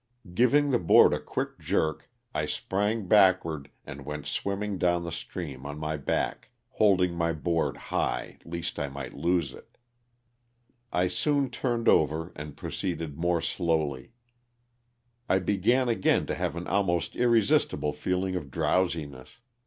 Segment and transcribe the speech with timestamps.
[0.33, 5.11] Giving the board a quick jerk I sprang back ward and went swimming down the
[5.11, 9.77] stream on my back, holding my board high least I might lose it.
[10.91, 14.13] I soon turned over and proceeded more slowly.
[15.29, 15.91] I began 54 LOSS OF THE SULTANA.
[16.17, 19.37] again to have an almost irresistible feeling of drowsi ness.